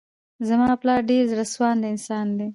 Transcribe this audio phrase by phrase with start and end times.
[0.47, 2.47] زما پلار ډير زړه سوانده انسان دی.